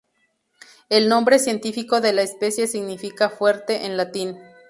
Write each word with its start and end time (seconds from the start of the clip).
El 0.89 1.09
nombre 1.09 1.37
científico 1.37 2.01
de 2.01 2.11
la 2.11 2.23
especie 2.23 2.65
significa 2.65 3.29
"fuerte" 3.29 3.85
en 3.85 3.97
latín. 3.97 4.35